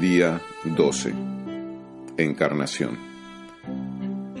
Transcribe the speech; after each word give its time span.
Día 0.00 0.40
12. 0.62 1.12
Encarnación. 2.18 2.96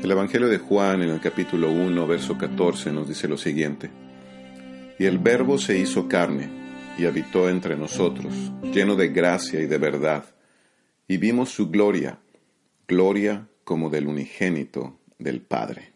El 0.00 0.08
Evangelio 0.08 0.46
de 0.46 0.58
Juan 0.58 1.02
en 1.02 1.10
el 1.10 1.20
capítulo 1.20 1.72
1, 1.72 2.06
verso 2.06 2.38
14 2.38 2.92
nos 2.92 3.08
dice 3.08 3.26
lo 3.26 3.36
siguiente. 3.36 3.90
Y 4.96 5.06
el 5.06 5.18
Verbo 5.18 5.58
se 5.58 5.76
hizo 5.76 6.06
carne 6.06 6.48
y 6.96 7.06
habitó 7.06 7.48
entre 7.48 7.76
nosotros, 7.76 8.32
lleno 8.72 8.94
de 8.94 9.08
gracia 9.08 9.60
y 9.60 9.66
de 9.66 9.78
verdad, 9.78 10.26
y 11.08 11.16
vimos 11.16 11.48
su 11.48 11.70
gloria, 11.70 12.20
gloria 12.86 13.48
como 13.64 13.90
del 13.90 14.06
unigénito 14.06 15.00
del 15.18 15.40
Padre. 15.40 15.90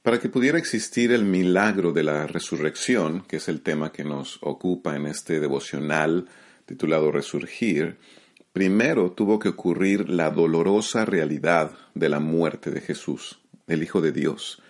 Para 0.00 0.18
que 0.20 0.30
pudiera 0.30 0.56
existir 0.56 1.12
el 1.12 1.26
milagro 1.26 1.92
de 1.92 2.02
la 2.02 2.26
resurrección, 2.26 3.24
que 3.28 3.36
es 3.36 3.48
el 3.48 3.60
tema 3.60 3.92
que 3.92 4.04
nos 4.04 4.38
ocupa 4.40 4.96
en 4.96 5.06
este 5.06 5.38
devocional 5.38 6.30
titulado 6.66 7.10
Resurgir, 7.10 7.96
primero 8.52 9.12
tuvo 9.12 9.38
que 9.38 9.50
ocurrir 9.50 10.08
la 10.10 10.30
dolorosa 10.30 11.04
realidad 11.04 11.72
de 11.94 12.08
la 12.08 12.20
muerte 12.20 12.70
de 12.70 12.80
Jesús, 12.80 13.38
el 13.66 13.82
Hijo 13.82 14.00
de 14.00 14.12
Dios. 14.12 14.60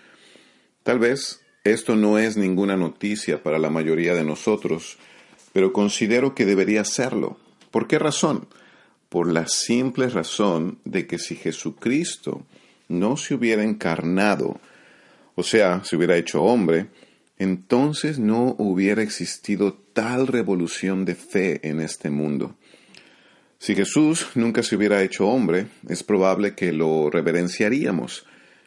Tal 0.82 0.98
vez 0.98 1.41
esto 1.64 1.96
no 1.96 2.19
es 2.19 2.36
ninguna 2.36 2.77
noticia 2.77 3.42
para 3.42 3.59
la 3.59 3.70
mayoría 3.70 4.14
de 4.14 4.24
nosotros, 4.24 4.98
pero 5.52 5.72
considero 5.72 6.34
que 6.34 6.45
debería 6.45 6.84
serlo. 6.84 7.38
¿Por 7.70 7.88
qué 7.88 7.98
razón? 7.98 8.47
Por 9.08 9.33
la 9.33 9.48
simple 9.48 10.08
razón 10.08 10.78
de 10.84 11.06
que 11.06 11.19
si 11.19 11.34
Jesucristo 11.34 12.47
no 12.89 13.17
se 13.17 13.34
hubiera 13.34 13.64
encarnado, 13.64 14.61
o 15.34 15.42
sea, 15.42 15.83
se 15.83 15.97
hubiera 15.97 16.17
hecho 16.17 16.42
hombre, 16.42 16.89
entonces 17.39 18.19
no 18.19 18.55
hubiera 18.59 19.03
existido 19.03 19.75
tal 19.75 20.27
revolución 20.27 21.05
de 21.05 21.15
fe 21.15 21.69
en 21.69 21.81
este 21.81 22.11
mundo. 22.11 22.56
Si 23.59 23.75
Jesús 23.75 24.29
nunca 24.34 24.62
se 24.62 24.77
hubiera 24.77 25.03
hecho 25.03 25.27
hombre, 25.29 25.67
es 25.89 26.03
probable 26.03 26.55
que 26.55 26.73
lo 26.73 27.11
reverenciaríamos 27.11 28.27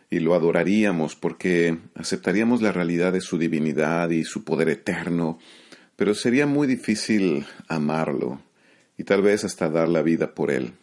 y 0.09 0.19
lo 0.19 0.33
adoraríamos 0.33 1.15
porque 1.15 1.77
aceptaríamos 1.95 2.61
la 2.61 2.71
realidad 2.71 3.13
de 3.13 3.21
su 3.21 3.37
divinidad 3.37 4.09
y 4.09 4.23
su 4.23 4.43
poder 4.43 4.69
eterno, 4.69 5.39
pero 5.95 6.15
sería 6.15 6.47
muy 6.47 6.67
difícil 6.67 7.45
amarlo 7.67 8.41
y 8.97 9.03
tal 9.03 9.21
vez 9.21 9.43
hasta 9.43 9.69
dar 9.69 9.87
la 9.87 10.01
vida 10.01 10.33
por 10.33 10.51
él. 10.51 10.73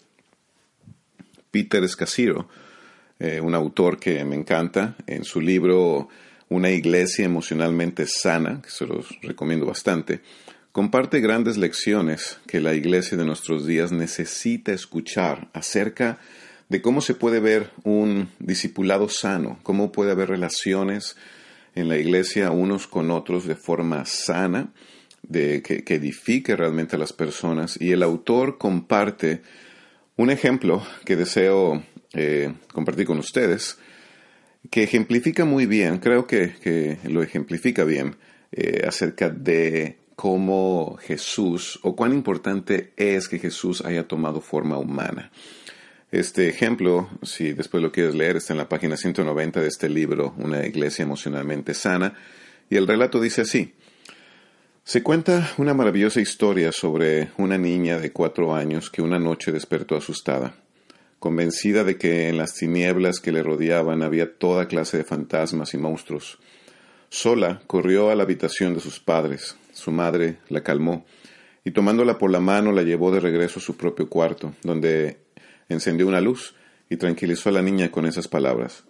Peter 1.51 1.83
Escasiro, 1.83 2.49
eh, 3.19 3.41
un 3.41 3.55
autor 3.55 3.99
que 3.99 4.25
me 4.25 4.37
encanta, 4.37 4.95
en 5.07 5.25
su 5.25 5.41
libro 5.41 6.09
Una 6.49 6.71
iglesia 6.71 7.25
emocionalmente 7.25 8.07
sana, 8.07 8.63
que 8.63 8.71
se 8.71 8.87
los 8.87 9.21
recomiendo 9.23 9.67
bastante, 9.67 10.21
comparte 10.73 11.21
grandes 11.21 11.57
lecciones 11.57 12.39
que 12.47 12.61
la 12.61 12.75
iglesia 12.75 13.17
de 13.17 13.25
nuestros 13.25 13.67
días 13.67 13.93
necesita 13.93 14.73
escuchar 14.73 15.49
acerca 15.53 16.19
de 16.69 16.83
cómo 16.83 17.01
se 17.01 17.15
puede 17.15 17.41
ver 17.41 17.71
un 17.85 18.29
discipulado 18.39 19.09
sano, 19.09 19.59
cómo 19.63 19.93
puede 19.93 20.13
haber 20.13 20.29
relaciones 20.29 21.17
en 21.75 21.89
la 21.89 21.99
iglesia 21.99 22.51
unos 22.51 22.87
con 22.87 23.11
otros 23.11 23.47
de 23.47 23.55
forma 23.55 24.05
sana, 24.05 24.73
de 25.23 25.63
que, 25.63 25.95
edifique 25.95 26.57
realmente 26.57 26.97
a 26.97 26.99
las 26.99 27.13
personas. 27.13 27.81
Y 27.81 27.93
el 27.93 28.03
autor 28.03 28.59
comparte 28.59 29.43
un 30.17 30.31
ejemplo 30.31 30.83
que 31.05 31.17
deseo 31.17 31.83
eh, 32.15 32.53
compartir 32.73 33.07
con 33.07 33.19
ustedes, 33.19 33.79
que 34.71 34.83
ejemplifica 34.83 35.45
muy 35.45 35.67
bien, 35.67 35.99
creo 35.99 36.27
que, 36.27 36.99
lo 37.05 37.23
ejemplifica 37.23 37.85
bien, 37.85 38.17
eh, 38.53 38.83
acerca 38.87 39.29
de 39.29 39.99
cómo 40.15 40.97
Jesús, 41.03 41.79
o 41.83 41.95
cuán 41.95 42.13
importante 42.13 42.93
es 42.97 43.29
que 43.29 43.39
Jesús 43.39 43.85
haya 43.85 44.09
tomado 44.09 44.41
forma 44.41 44.79
humana. 44.79 45.31
Este 46.11 46.49
ejemplo, 46.49 47.11
si 47.23 47.53
después 47.53 47.83
lo 47.83 47.93
quieres 47.93 48.15
leer, 48.15 48.37
está 48.37 48.55
en 48.55 48.59
la 48.59 48.69
página 48.69 48.97
190 48.97 49.61
de 49.61 49.69
este 49.69 49.89
libro, 49.89 50.35
Una 50.39 50.65
iglesia 50.65 51.03
emocionalmente 51.03 51.75
sana, 51.75 52.15
y 52.71 52.77
el 52.77 52.87
relato 52.87 53.21
dice 53.21 53.43
así. 53.43 53.75
Se 54.85 55.03
cuenta 55.03 55.53
una 55.59 55.75
maravillosa 55.75 56.21
historia 56.21 56.71
sobre 56.71 57.31
una 57.39 57.59
niña 57.59 57.99
de 57.99 58.13
cuatro 58.13 58.55
años 58.55 58.89
que 58.89 59.03
una 59.03 59.19
noche 59.19 59.51
despertó 59.51 59.97
asustada 59.97 60.55
convencida 61.19 61.85
de 61.85 61.97
que 61.97 62.29
en 62.29 62.37
las 62.37 62.55
tinieblas 62.55 63.21
que 63.21 63.33
le 63.33 63.43
rodeaban 63.43 64.03
había 64.03 64.37
toda 64.37 64.69
clase 64.69 64.99
de 64.99 65.05
fantasmas 65.05 65.75
y 65.75 65.79
monstruos. 65.79 66.39
Sola 67.09 67.63
corrió 67.67 68.11
a 68.11 68.15
la 68.15 68.25
habitación 68.25 68.75
de 68.75 68.81
sus 68.81 69.01
padres. 69.01 69.57
Su 69.73 69.91
madre 69.91 70.39
la 70.49 70.63
calmó 70.63 71.07
y 71.65 71.73
tomándola 71.73 72.19
por 72.19 72.31
la 72.31 72.41
mano 72.41 72.73
la 72.73 72.83
llevó 72.83 73.11
de 73.11 73.21
regreso 73.21 73.59
a 73.59 73.63
su 73.63 73.77
propio 73.77 74.09
cuarto, 74.09 74.55
donde 74.63 75.19
encendió 75.69 76.07
una 76.07 76.21
luz 76.21 76.55
y 76.89 76.97
tranquilizó 76.97 77.49
a 77.49 77.53
la 77.53 77.63
niña 77.63 77.91
con 77.91 78.07
esas 78.07 78.29
palabras. 78.29 78.85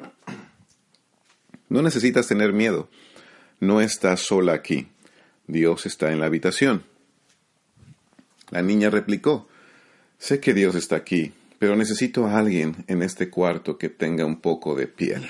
No 1.69 1.83
necesitas 1.83 2.29
tener 2.29 2.53
miedo. 2.53 2.89
No 3.61 3.81
estás 3.81 4.21
sola 4.21 4.53
aquí. 4.53 4.89
Dios 5.47 5.87
está 5.87 6.13
en 6.13 6.21
la 6.21 6.27
habitación. 6.27 6.85
La 8.51 8.63
niña 8.63 8.91
replicó, 8.91 9.49
Sé 10.19 10.41
que 10.41 10.55
Dios 10.55 10.75
está 10.75 10.97
aquí, 10.97 11.33
pero 11.67 11.75
necesito 11.75 12.29
a 12.29 12.39
alguien 12.39 12.85
en 12.87 13.03
este 13.03 13.29
cuarto 13.29 13.77
que 13.77 13.89
tenga 13.89 14.25
un 14.25 14.41
poco 14.41 14.77
de 14.77 14.87
piel. 14.87 15.29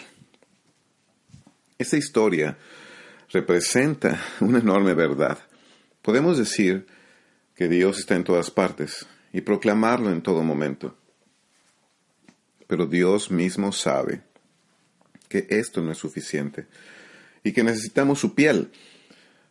Esta 1.79 1.97
historia 1.97 2.59
representa 3.31 4.21
una 4.41 4.59
enorme 4.59 4.93
verdad. 4.93 5.39
Podemos 6.03 6.37
decir 6.37 6.89
que 7.55 7.69
Dios 7.69 8.01
está 8.01 8.17
en 8.17 8.25
todas 8.25 8.51
partes 8.51 9.07
y 9.33 9.41
proclamarlo 9.41 10.11
en 10.13 10.21
todo 10.21 10.43
momento. 10.43 10.99
Pero 12.67 12.85
Dios 12.85 13.31
mismo 13.31 13.73
sabe 13.73 14.21
que 15.31 15.47
esto 15.49 15.81
no 15.81 15.93
es 15.93 15.97
suficiente 15.97 16.67
y 17.45 17.53
que 17.53 17.65
necesitamos 17.65 18.19
su 18.19 18.35
piel. 18.35 18.73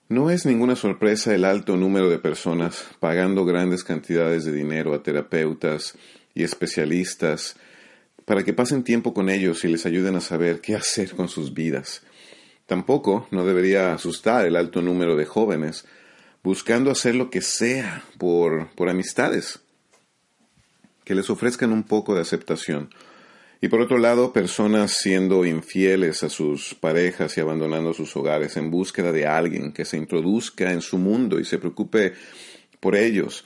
No 0.07 0.29
es 0.29 0.45
ninguna 0.45 0.75
sorpresa 0.75 1.33
el 1.33 1.45
alto 1.45 1.77
número 1.77 2.11
de 2.11 2.19
personas 2.19 2.85
pagando 2.99 3.43
grandes 3.43 3.83
cantidades 3.83 4.45
de 4.45 4.51
dinero 4.51 4.93
a 4.93 5.01
terapeutas, 5.01 5.97
y 6.35 6.43
especialistas 6.43 7.55
para 8.25 8.43
que 8.43 8.53
pasen 8.53 8.83
tiempo 8.83 9.13
con 9.13 9.29
ellos 9.29 9.63
y 9.63 9.69
les 9.69 9.85
ayuden 9.85 10.15
a 10.15 10.21
saber 10.21 10.61
qué 10.61 10.75
hacer 10.75 11.15
con 11.15 11.29
sus 11.29 11.53
vidas. 11.53 12.03
Tampoco 12.67 13.27
no 13.31 13.45
debería 13.45 13.93
asustar 13.93 14.45
el 14.45 14.55
alto 14.55 14.81
número 14.81 15.15
de 15.15 15.25
jóvenes 15.25 15.85
buscando 16.43 16.91
hacer 16.91 17.15
lo 17.15 17.31
que 17.31 17.41
sea 17.41 18.03
por, 18.19 18.69
por 18.75 18.89
amistades 18.89 19.59
que 21.03 21.15
les 21.15 21.29
ofrezcan 21.29 21.71
un 21.71 21.83
poco 21.83 22.15
de 22.15 22.21
aceptación. 22.21 22.89
Y 23.61 23.67
por 23.67 23.81
otro 23.81 23.97
lado, 23.97 24.33
personas 24.33 24.91
siendo 24.91 25.45
infieles 25.45 26.23
a 26.23 26.29
sus 26.29 26.75
parejas 26.75 27.37
y 27.37 27.41
abandonando 27.41 27.93
sus 27.93 28.15
hogares 28.15 28.57
en 28.57 28.69
búsqueda 28.69 29.11
de 29.11 29.25
alguien 29.25 29.71
que 29.71 29.85
se 29.85 29.97
introduzca 29.97 30.71
en 30.71 30.81
su 30.81 30.97
mundo 30.97 31.39
y 31.39 31.45
se 31.45 31.57
preocupe 31.57 32.13
por 32.79 32.95
ellos. 32.95 33.45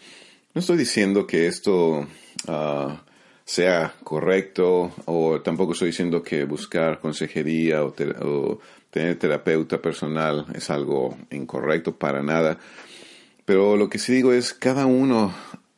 No 0.53 0.61
estoy 0.61 0.77
diciendo 0.77 1.27
que 1.27 1.47
esto 1.47 2.07
Ah, 2.47 3.01
sea 3.49 3.95
correcto 4.03 4.91
o 5.05 5.41
tampoco 5.41 5.73
estoy 5.73 5.87
diciendo 5.87 6.21
que 6.21 6.43
buscar 6.43 6.99
consejería 6.99 7.83
o, 7.83 8.59
tener 8.91 9.17
terapeuta 9.17 9.81
personal 9.81 10.45
es 10.53 10.69
algo 10.69 11.17
incorrecto 11.31 11.95
para 11.95 12.21
nada. 12.21 12.59
Pero 13.45 13.75
lo 13.75 13.89
que 13.89 13.97
sí 13.97 14.13
digo 14.13 14.33
es 14.33 14.53
cada 14.53 14.85
uno 14.85 15.33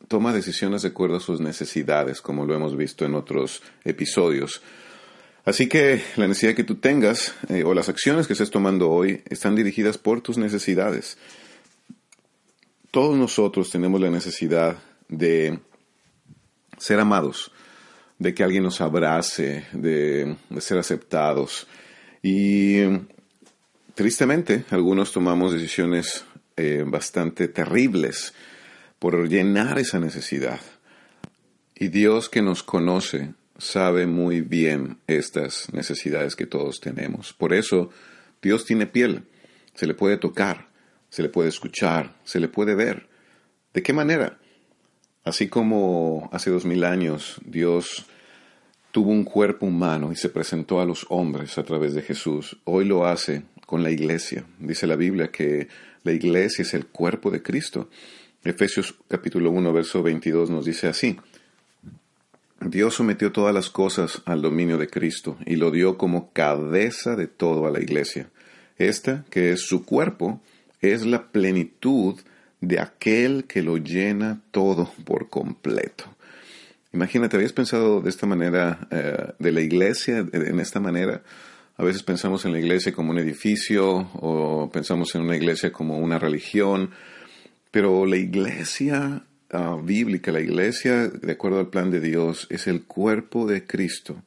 toma 0.10 0.34
decisiones 0.34 0.82
de 0.82 0.90
acuerdo 0.90 1.16
a 1.16 1.22
sus 1.22 1.40
necesidades, 1.40 2.20
como 2.20 2.46
lo 2.46 2.54
hemos 2.56 2.76
visto 2.76 3.06
en 3.06 3.16
otros 3.16 3.64
episodios. 3.86 4.62
Así 5.46 5.70
que 5.70 6.02
la 6.18 6.28
necesidad 6.28 6.56
que 6.56 6.66
tú 6.66 6.76
tengas 6.76 7.34
eh, 7.48 7.64
o 7.64 7.74
las 7.74 7.88
acciones 7.88 8.28
que 8.28 8.34
estés 8.34 8.52
tomando 8.52 8.92
hoy 8.92 9.24
están 9.30 9.56
dirigidas 9.56 9.98
por 9.98 10.20
tus 10.20 10.38
necesidades. 10.38 11.18
Todos 12.92 13.18
nosotros 13.18 13.72
tenemos 13.72 14.02
la 14.02 14.10
necesidad 14.10 14.76
de 15.08 15.58
ser 16.82 17.00
amados, 17.00 17.52
de 18.18 18.34
que 18.34 18.44
alguien 18.44 18.64
nos 18.64 18.82
abrace, 18.82 19.66
de, 19.72 20.36
ser 20.60 20.80
aceptados. 20.80 21.68
Y 22.24 22.82
tristemente, 23.94 24.66
algunos 24.72 25.12
tomamos 25.12 25.54
decisiones 25.54 26.26
eh, 26.58 26.84
bastante 26.86 27.48
terribles 27.48 28.34
por 28.98 29.30
llenar 29.30 29.78
esa 29.78 30.00
necesidad. 30.00 30.60
Y 31.76 31.90
Dios 31.90 32.30
que 32.30 32.42
nos 32.42 32.64
conoce 32.64 33.36
sabe 33.60 34.08
muy 34.08 34.42
bien 34.42 34.98
estas 35.06 35.72
necesidades 35.74 36.36
que 36.36 36.48
todos 36.48 36.80
tenemos. 36.80 37.32
Por 37.32 37.54
eso 37.54 37.92
Dios 38.42 38.66
tiene 38.66 38.88
piel, 38.88 39.26
se 39.76 39.86
le 39.86 39.94
puede 39.94 40.18
tocar, 40.18 40.68
se 41.10 41.22
le 41.22 41.30
puede 41.30 41.50
escuchar, 41.50 42.16
se 42.24 42.40
le 42.40 42.48
puede 42.48 42.74
ver. 42.74 43.08
¿De 43.72 43.84
qué 43.84 43.94
manera? 43.94 44.41
Así 45.24 45.48
como 45.48 46.30
hace 46.32 46.50
dos 46.50 46.66
mil 46.66 46.84
años 46.84 47.40
Dios 47.46 48.06
tuvo 48.92 49.12
un 49.12 49.24
cuerpo 49.24 49.66
humano 49.68 50.12
y 50.12 50.16
se 50.16 50.30
presentó 50.30 50.82
a 50.82 50.86
los 50.86 51.06
hombres 51.10 51.58
a 51.58 51.64
través 51.64 51.94
de 51.94 52.02
Jesús, 52.02 52.58
hoy 52.66 52.86
lo 52.86 53.06
hace 53.06 53.44
con 53.66 53.84
la 53.84 53.92
iglesia. 53.92 54.46
Dice 54.60 54.88
la 54.88 54.96
Biblia 54.96 55.32
que 55.32 55.68
la 56.04 56.12
iglesia 56.12 56.64
es 56.64 56.74
el 56.74 56.88
cuerpo 56.88 57.32
de 57.32 57.42
Cristo. 57.42 57.90
Efesios 58.44 58.96
capítulo 59.08 59.52
1, 59.52 59.72
verso 59.72 60.02
22 60.04 60.50
nos 60.50 60.66
dice 60.66 60.88
así. 60.88 61.18
Dios 62.60 62.96
sometió 62.96 63.32
todas 63.32 63.54
las 63.54 63.70
cosas 63.70 64.22
al 64.26 64.42
dominio 64.42 64.78
de 64.78 64.88
Cristo 64.88 65.38
y 65.46 65.56
lo 65.56 65.72
dio 65.72 65.98
como 65.98 66.32
cabeza 66.32 67.16
de 67.16 67.28
todo 67.28 67.66
a 67.66 67.72
la 67.72 67.80
iglesia. 67.80 68.30
Esta, 68.78 69.24
que 69.30 69.52
es 69.52 69.62
su 69.62 69.86
cuerpo, 69.86 70.42
es 70.82 71.06
la 71.06 71.32
plenitud 71.32 72.20
de 72.62 72.80
aquel 72.80 73.46
que 73.46 73.62
lo 73.62 73.78
llena 73.78 74.42
todo 74.52 74.92
por 75.04 75.30
completo. 75.30 76.06
Imagínate, 76.94 77.36
¿habías 77.36 77.54
pensado 77.54 78.02
de 78.02 78.10
esta 78.10 78.28
manera, 78.28 78.88
eh, 78.92 79.34
de 79.40 79.52
la 79.52 79.62
iglesia, 79.62 80.26
en 80.32 80.60
esta 80.60 80.80
manera? 80.80 81.24
A 81.78 81.84
veces 81.84 82.04
pensamos 82.04 82.46
en 82.46 82.52
la 82.52 82.60
iglesia 82.60 82.94
como 82.94 83.12
un 83.12 83.18
edificio 83.18 84.10
o 84.14 84.70
pensamos 84.72 85.16
en 85.16 85.22
una 85.22 85.36
iglesia 85.36 85.72
como 85.72 85.98
una 85.98 86.20
religión, 86.20 86.92
pero 87.72 88.06
la 88.06 88.18
iglesia 88.18 89.24
ah, 89.52 89.78
bíblica, 89.82 90.32
la 90.32 90.42
iglesia, 90.42 91.08
de 91.08 91.32
acuerdo 91.32 91.60
al 91.60 91.70
plan 91.70 91.90
de 91.90 92.02
Dios, 92.02 92.46
es 92.50 92.68
el 92.68 92.84
cuerpo 92.84 93.48
de 93.48 93.66
Cristo. 93.66 94.22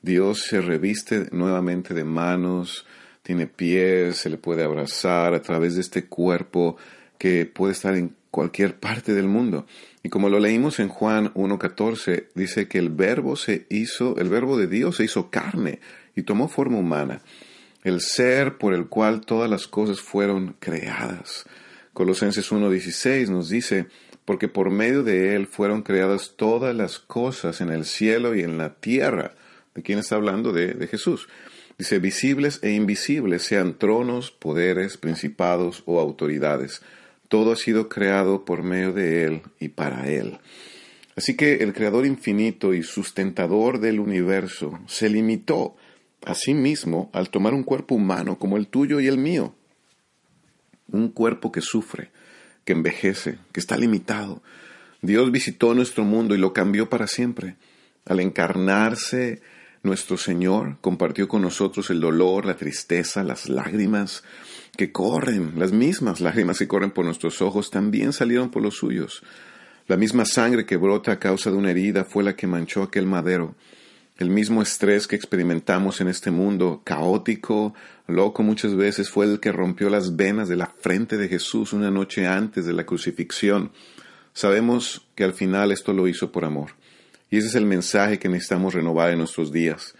Dios 0.00 0.42
se 0.42 0.60
reviste 0.60 1.26
nuevamente 1.32 1.92
de 1.92 2.04
manos, 2.04 2.86
tiene 3.22 3.48
pies, 3.48 4.18
se 4.18 4.30
le 4.30 4.38
puede 4.38 4.62
abrazar 4.62 5.34
a 5.34 5.42
través 5.42 5.74
de 5.74 5.80
este 5.80 6.06
cuerpo 6.06 6.76
que 7.18 7.46
puede 7.46 7.72
estar 7.72 7.94
en 7.96 8.14
cualquier 8.30 8.78
parte 8.78 9.14
del 9.14 9.28
mundo. 9.28 9.66
Y 10.02 10.08
como 10.08 10.28
lo 10.28 10.38
leímos 10.38 10.78
en 10.78 10.88
Juan 10.88 11.32
1.14, 11.34 12.26
dice 12.34 12.68
que 12.68 12.78
el 12.78 12.90
verbo 12.90 13.34
se 13.34 13.66
hizo, 13.70 14.16
el 14.18 14.28
verbo 14.28 14.56
de 14.58 14.66
Dios 14.66 14.96
se 14.96 15.04
hizo 15.04 15.30
carne 15.30 15.80
y 16.14 16.22
tomó 16.22 16.48
forma 16.48 16.78
humana, 16.78 17.22
el 17.82 18.00
ser 18.00 18.58
por 18.58 18.74
el 18.74 18.88
cual 18.88 19.22
todas 19.22 19.48
las 19.48 19.66
cosas 19.66 20.00
fueron 20.00 20.54
creadas. 20.58 21.46
Colosenses 21.92 22.52
1.16 22.52 23.28
nos 23.28 23.48
dice, 23.48 23.86
porque 24.26 24.48
por 24.48 24.70
medio 24.70 25.02
de 25.02 25.34
él 25.34 25.46
fueron 25.46 25.82
creadas 25.82 26.34
todas 26.36 26.76
las 26.76 26.98
cosas 26.98 27.60
en 27.60 27.70
el 27.70 27.84
cielo 27.84 28.34
y 28.34 28.42
en 28.42 28.58
la 28.58 28.74
tierra. 28.74 29.34
¿De 29.74 29.82
quién 29.82 29.98
está 29.98 30.16
hablando? 30.16 30.52
De, 30.52 30.74
de 30.74 30.86
Jesús. 30.88 31.28
Dice, 31.78 31.98
visibles 32.00 32.60
e 32.62 32.72
invisibles, 32.72 33.42
sean 33.42 33.78
tronos, 33.78 34.30
poderes, 34.30 34.96
principados 34.98 35.82
o 35.86 36.00
autoridades. 36.00 36.82
Todo 37.28 37.52
ha 37.52 37.56
sido 37.56 37.88
creado 37.88 38.44
por 38.44 38.62
medio 38.62 38.92
de 38.92 39.24
Él 39.24 39.42
y 39.58 39.68
para 39.68 40.08
Él. 40.08 40.38
Así 41.16 41.36
que 41.36 41.54
el 41.56 41.72
Creador 41.72 42.06
infinito 42.06 42.74
y 42.74 42.82
sustentador 42.82 43.80
del 43.80 44.00
universo 44.00 44.78
se 44.86 45.08
limitó 45.08 45.76
a 46.24 46.34
sí 46.34 46.54
mismo 46.54 47.10
al 47.12 47.30
tomar 47.30 47.54
un 47.54 47.62
cuerpo 47.62 47.94
humano 47.94 48.38
como 48.38 48.56
el 48.56 48.68
tuyo 48.68 49.00
y 49.00 49.06
el 49.06 49.18
mío 49.18 49.54
un 50.88 51.10
cuerpo 51.10 51.52
que 51.52 51.60
sufre, 51.60 52.10
que 52.64 52.72
envejece, 52.72 53.38
que 53.52 53.60
está 53.60 53.76
limitado. 53.76 54.42
Dios 55.02 55.30
visitó 55.30 55.74
nuestro 55.74 56.04
mundo 56.04 56.34
y 56.34 56.38
lo 56.38 56.52
cambió 56.52 56.88
para 56.88 57.06
siempre. 57.06 57.56
Al 58.04 58.20
encarnarse, 58.20 59.42
nuestro 59.86 60.18
Señor 60.18 60.76
compartió 60.80 61.28
con 61.28 61.40
nosotros 61.40 61.88
el 61.90 62.00
dolor, 62.00 62.44
la 62.44 62.56
tristeza, 62.56 63.24
las 63.24 63.48
lágrimas 63.48 64.22
que 64.76 64.92
corren, 64.92 65.54
las 65.56 65.72
mismas 65.72 66.20
lágrimas 66.20 66.58
que 66.58 66.68
corren 66.68 66.90
por 66.90 67.04
nuestros 67.04 67.40
ojos, 67.40 67.70
también 67.70 68.12
salieron 68.12 68.50
por 68.50 68.62
los 68.62 68.76
suyos. 68.76 69.22
La 69.86 69.96
misma 69.96 70.24
sangre 70.24 70.66
que 70.66 70.76
brota 70.76 71.12
a 71.12 71.18
causa 71.18 71.50
de 71.50 71.56
una 71.56 71.70
herida 71.70 72.04
fue 72.04 72.24
la 72.24 72.36
que 72.36 72.46
manchó 72.46 72.82
aquel 72.82 73.06
madero. 73.06 73.54
El 74.18 74.30
mismo 74.30 74.62
estrés 74.62 75.06
que 75.06 75.14
experimentamos 75.14 76.00
en 76.00 76.08
este 76.08 76.30
mundo 76.30 76.82
caótico, 76.84 77.74
loco 78.06 78.42
muchas 78.42 78.74
veces, 78.74 79.08
fue 79.08 79.26
el 79.26 79.40
que 79.40 79.52
rompió 79.52 79.88
las 79.88 80.16
venas 80.16 80.48
de 80.48 80.56
la 80.56 80.66
frente 80.66 81.16
de 81.16 81.28
Jesús 81.28 81.72
una 81.72 81.90
noche 81.90 82.26
antes 82.26 82.66
de 82.66 82.72
la 82.72 82.84
crucifixión. 82.84 83.70
Sabemos 84.32 85.06
que 85.14 85.24
al 85.24 85.34
final 85.34 85.70
esto 85.70 85.92
lo 85.92 86.08
hizo 86.08 86.32
por 86.32 86.44
amor. 86.44 86.72
Y 87.30 87.38
ese 87.38 87.48
es 87.48 87.54
el 87.54 87.66
mensaje 87.66 88.18
que 88.18 88.28
necesitamos 88.28 88.74
renovar 88.74 89.10
en 89.10 89.18
nuestros 89.18 89.52
días. 89.52 89.94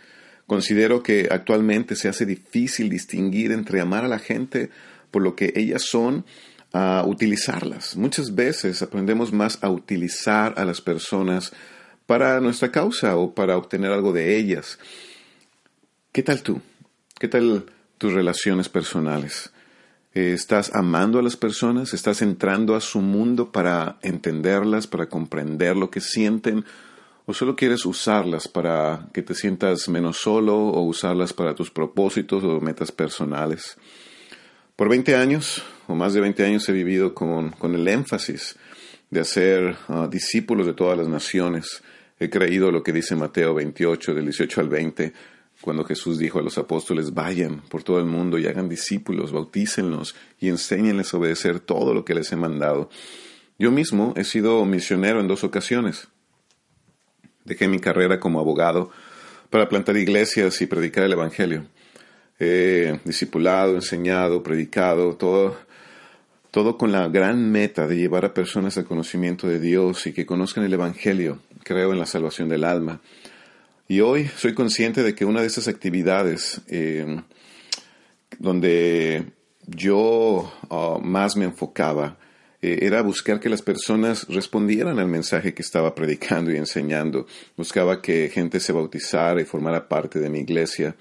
Considero 0.47 1.03
que 1.03 1.29
actualmente 1.31 1.97
se 1.97 2.09
hace 2.09 2.25
difícil 2.25 2.89
distinguir 2.89 3.51
entre 3.51 3.81
amar 3.81 4.05
a 4.05 4.09
la 4.09 4.19
gente 4.19 4.71
por 5.11 5.23
lo 5.23 5.35
que 5.35 5.53
ellas 5.57 5.83
son 5.83 6.25
a 6.73 7.05
utilizarlas. 7.07 7.97
Muchas 7.97 8.35
veces 8.35 8.83
aprendemos 8.83 9.33
más 9.33 9.59
a 9.63 9.71
utilizar 9.71 10.55
a 10.57 10.65
las 10.65 10.81
personas 10.81 11.53
para 12.07 12.41
nuestra 12.41 12.71
causa 12.71 13.17
o 13.17 13.35
para 13.35 13.57
obtener 13.57 13.91
algo 13.91 14.13
de 14.13 14.37
ellas. 14.37 14.79
¿Qué 16.13 16.23
tal 16.23 16.43
tú? 16.43 16.61
¿Qué 17.19 17.29
tal 17.29 17.67
tus 17.99 18.13
relaciones 18.13 18.69
personales? 18.69 19.53
¿Estás 20.15 20.71
amando 20.75 21.19
a 21.19 21.23
las 21.23 21.37
personas? 21.37 21.93
¿Estás 21.93 22.23
entrando 22.23 22.75
a 22.75 22.81
su 22.81 23.01
mundo 23.01 23.53
para 23.53 23.99
entenderlas, 24.03 24.87
para 24.87 25.09
comprender 25.09 25.77
lo 25.77 25.91
que 25.91 26.01
sienten? 26.01 26.65
¿O 27.27 27.35
solo 27.35 27.57
quieres 27.57 27.85
usarlas 27.85 28.49
para 28.49 29.09
que 29.13 29.23
te 29.23 29.35
sientas 29.35 29.89
menos 29.89 30.19
solo 30.19 30.57
o 30.57 30.83
usarlas 30.83 31.33
para 31.33 31.55
tus 31.55 31.71
propósitos 31.71 32.43
o 32.45 32.61
metas 32.61 32.93
personales? 32.93 33.77
Por 34.77 34.89
20 34.89 35.17
años 35.17 35.63
o 35.89 35.95
más 35.95 36.15
de 36.15 36.21
20 36.21 36.45
años 36.45 36.69
he 36.69 36.73
vivido 36.73 37.15
con, 37.15 37.53
el 37.63 37.89
énfasis 37.89 38.57
de 39.11 39.21
hacer 39.21 39.77
ah, 39.89 40.09
discípulos 40.11 40.67
de 40.67 40.75
todas 40.75 40.97
las 40.97 41.09
naciones 41.09 41.83
He 42.19 42.31
creído 42.31 42.71
lo 42.71 42.83
que 42.83 42.93
dice 42.93 43.15
Mateo 43.15 43.53
28, 43.53 44.15
del 44.15 44.25
18 44.25 44.63
al 44.63 44.69
20, 44.71 45.13
cuando 45.61 45.85
Jesús 45.85 46.19
dijo 46.19 46.39
a 46.39 46.43
los 46.43 46.57
apóstoles, 46.57 47.13
vayan 47.13 47.61
por 47.69 47.83
todo 47.83 47.99
el 47.99 48.07
mundo 48.07 48.39
y 48.39 48.47
hagan 48.47 48.71
discípulos, 48.71 49.33
bautícenlos 49.33 50.15
y 50.41 50.49
enséñenles 50.49 51.13
a 51.13 51.19
obedecer 51.19 51.61
todo 51.61 51.93
lo 51.93 52.07
que 52.07 52.15
les 52.15 52.33
he 52.33 52.37
mandado. 52.37 52.89
Yo 53.59 53.71
mismo 53.71 54.15
he 54.17 54.25
sido 54.25 54.65
misionero 54.65 55.21
en 55.21 55.29
dos 55.29 55.45
ocasiones. 55.45 56.09
Dejé 57.47 57.69
mi 57.69 57.79
carrera 57.79 58.21
como 58.21 58.41
abogado 58.41 58.91
para 59.49 59.69
plantar 59.69 59.97
iglesias 59.97 60.61
y 60.61 60.67
predicar 60.67 61.05
el 61.05 61.13
Evangelio. 61.13 61.65
He 62.39 63.01
discipulado, 63.05 63.77
enseñado, 63.77 64.43
predicado, 64.43 65.17
todo 65.17 65.57
todo 66.57 66.79
con 66.79 66.91
la 66.91 67.07
gran 67.09 67.53
meta 67.53 67.87
de 67.87 67.99
llevar 67.99 68.25
a 68.25 68.33
personas 68.33 68.79
al 68.79 68.87
conocimiento 68.87 69.47
de 69.47 69.61
Dios 69.61 70.07
y 70.07 70.15
que 70.15 70.25
conozcan 70.25 70.65
el 70.65 70.73
Evangelio. 70.73 71.41
Creo 71.63 71.93
en 71.93 71.99
la 71.99 72.07
salvación 72.07 72.49
del 72.49 72.65
alma. 72.65 73.03
Y 73.89 74.01
hoy 74.01 74.27
soy 74.39 74.55
consciente 74.55 75.03
de 75.03 75.15
que 75.15 75.27
una 75.27 75.43
de 75.43 75.49
esas 75.49 75.69
actividades 75.69 76.63
eh, 76.69 77.21
donde 78.39 79.27
yo 79.67 80.51
ah, 80.71 80.99
más 81.03 81.37
me 81.37 81.45
enfocaba 81.45 82.17
eh, 82.67 82.85
era 82.85 83.01
buscar 83.01 83.39
que 83.39 83.49
las 83.49 83.63
personas 83.63 84.27
respondieran 84.29 84.99
al 84.99 85.07
mensaje 85.07 85.55
que 85.55 85.63
estaba 85.63 85.95
predicando 85.95 86.51
y 86.51 86.57
enseñando. 86.57 87.27
Buscaba 87.57 88.03
que 88.03 88.29
gente 88.29 88.59
se 88.59 88.73
bautizara 88.73 89.41
y 89.41 89.45
formara 89.45 89.89
parte 89.89 90.19
de 90.19 90.29
mi 90.29 90.41
iglesia. 90.41 90.97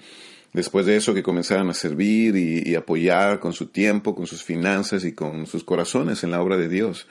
Después 0.52 0.86
de 0.86 0.96
eso, 0.96 1.12
que 1.12 1.24
comenzaran 1.24 1.68
a 1.68 1.74
servir 1.74 2.36
y, 2.36 2.74
apoyar 2.76 3.40
con 3.40 3.52
su 3.52 3.66
tiempo, 3.66 4.14
con 4.14 4.28
sus 4.28 4.44
finanzas 4.44 5.04
y 5.04 5.12
con 5.12 5.46
sus 5.46 5.64
corazones 5.64 6.22
en 6.22 6.30
la 6.30 6.40
obra 6.40 6.56
de 6.56 6.68
Dios. 6.68 7.08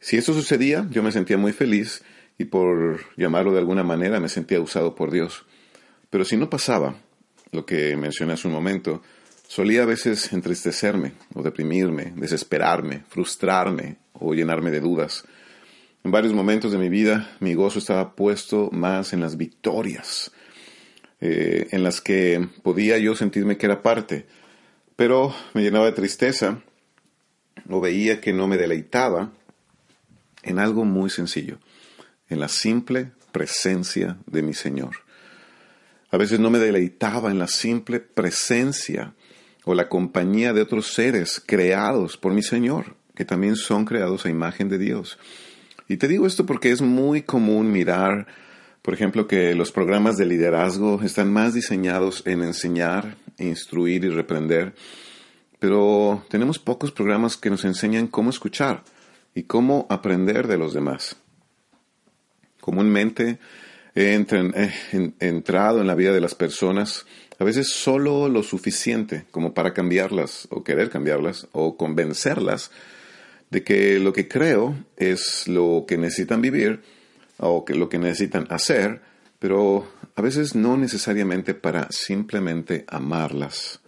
Si 0.00 0.16
eso 0.16 0.32
sucedía, 0.32 0.86
yo 0.90 1.02
me 1.02 1.12
sentía 1.12 1.36
muy 1.36 1.52
feliz 1.52 2.02
y 2.38 2.46
por 2.46 3.00
llamarlo 3.18 3.52
de 3.52 3.58
alguna 3.58 3.84
manera 3.84 4.20
me 4.20 4.30
sentía 4.30 4.58
usado 4.58 4.94
por 4.94 5.10
Dios. 5.10 5.44
Pero 6.08 6.24
si 6.24 6.38
no 6.38 6.48
pasaba, 6.48 6.96
lo 7.52 7.66
que 7.66 7.94
mencioné 7.96 8.32
hace 8.32 8.48
un 8.48 8.54
momento, 8.54 9.02
solía 9.48 9.82
a 9.82 9.86
veces 9.86 10.32
entristecerme 10.32 11.12
o 11.34 11.42
deprimirme, 11.42 12.12
desesperarme, 12.16 13.04
frustrarme 13.08 13.96
o 14.12 14.34
llenarme 14.34 14.70
de 14.70 14.80
dudas. 14.80 15.24
En 16.04 16.10
varios 16.10 16.32
momentos 16.32 16.72
de 16.72 16.78
mi 16.78 16.88
vida 16.88 17.36
mi 17.40 17.54
gozo 17.54 17.78
estaba 17.78 18.14
puesto 18.14 18.70
más 18.72 19.12
en 19.12 19.20
las 19.20 19.36
victorias 19.36 20.30
eh, 21.20 21.68
en 21.70 21.82
las 21.82 22.00
que 22.00 22.46
podía 22.62 22.98
yo 22.98 23.16
sentirme 23.16 23.56
que 23.56 23.66
era 23.66 23.82
parte, 23.82 24.26
pero 24.96 25.34
me 25.54 25.62
llenaba 25.62 25.86
de 25.86 25.92
tristeza 25.92 26.60
o 27.68 27.80
veía 27.80 28.20
que 28.20 28.32
no 28.32 28.46
me 28.46 28.58
deleitaba 28.58 29.32
en 30.42 30.58
algo 30.58 30.84
muy 30.84 31.10
sencillo, 31.10 31.58
en 32.28 32.38
la 32.38 32.48
simple 32.48 33.12
presencia 33.32 34.18
de 34.26 34.42
mi 34.42 34.52
Señor. 34.52 34.96
A 36.10 36.18
veces 36.18 36.38
no 36.38 36.50
me 36.50 36.58
deleitaba 36.58 37.30
en 37.30 37.38
la 37.38 37.48
simple 37.48 37.98
presencia 37.98 39.14
o 39.66 39.74
la 39.74 39.90
compañía 39.90 40.54
de 40.54 40.62
otros 40.62 40.94
seres 40.94 41.42
creados 41.44 42.16
por 42.16 42.32
mi 42.32 42.42
Señor, 42.42 42.96
que 43.14 43.26
también 43.26 43.56
son 43.56 43.84
creados 43.84 44.24
a 44.24 44.30
imagen 44.30 44.70
de 44.70 44.78
Dios. 44.78 45.18
Y 45.86 45.98
te 45.98 46.08
digo 46.08 46.26
esto 46.26 46.46
porque 46.46 46.70
es 46.70 46.80
muy 46.80 47.20
común 47.20 47.70
mirar 47.70 48.26
por 48.86 48.94
ejemplo, 48.94 49.26
que 49.26 49.56
los 49.56 49.72
programas 49.72 50.16
de 50.16 50.26
liderazgo 50.26 51.02
están 51.02 51.32
más 51.32 51.54
diseñados 51.54 52.22
en 52.24 52.40
enseñar, 52.40 53.16
instruir 53.36 54.04
y 54.04 54.10
reprender, 54.10 54.76
pero 55.58 56.24
tenemos 56.30 56.60
pocos 56.60 56.92
programas 56.92 57.36
que 57.36 57.50
nos 57.50 57.64
enseñan 57.64 58.06
cómo 58.06 58.30
escuchar 58.30 58.84
y 59.34 59.42
cómo 59.42 59.88
aprender 59.90 60.46
de 60.46 60.56
los 60.56 60.72
demás. 60.72 61.16
Comúnmente 62.60 63.40
he, 63.96 64.14
entrado 65.20 65.80
en 65.80 65.86
la 65.86 65.94
vida 65.94 66.12
de 66.12 66.20
las 66.20 66.34
personas 66.34 67.06
a 67.38 67.44
veces 67.44 67.68
solo 67.68 68.28
lo 68.28 68.42
suficiente 68.42 69.24
como 69.30 69.54
para 69.54 69.74
cambiarlas 69.74 70.46
o 70.50 70.62
querer 70.62 70.90
cambiarlas 70.90 71.48
o 71.52 71.76
convencerlas 71.76 72.70
de 73.50 73.62
que 73.62 73.98
lo 73.98 74.12
que 74.12 74.28
creo 74.28 74.76
es 74.96 75.48
lo 75.48 75.84
que 75.88 75.98
necesitan 75.98 76.40
vivir 76.40 76.82
o 77.38 77.64
que 77.64 77.74
lo 77.74 77.88
que 77.88 77.98
necesitan 77.98 78.46
hacer, 78.50 79.00
pero 79.38 79.86
a 80.14 80.22
veces 80.22 80.54
no 80.54 80.76
necesariamente 80.76 81.54
para 81.54 81.88
simplemente 81.90 82.84
amarlas. 82.88 83.80